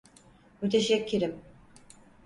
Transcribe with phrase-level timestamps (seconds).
[0.61, 1.39] Müteşekkirim.